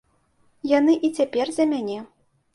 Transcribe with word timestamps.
Яны 0.71 0.95
і 1.09 1.13
цяпер 1.21 1.53
за 1.59 1.69
мяне. 1.77 1.99